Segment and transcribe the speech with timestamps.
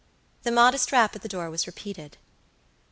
[0.41, 2.17] The modest rap at the door was repeated.